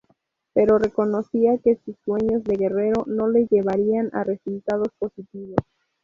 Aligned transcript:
Pero 0.55 0.79
reconocía 0.79 1.59
que 1.59 1.77
sus 1.85 1.95
sueños 2.05 2.43
de 2.43 2.55
guerrero 2.55 3.03
no 3.05 3.27
le 3.29 3.45
llevarían 3.45 4.09
a 4.13 4.23
resultados 4.23 4.87
positivos. 4.97 5.59